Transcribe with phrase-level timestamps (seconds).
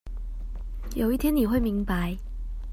[0.95, 2.17] 有一天你會明白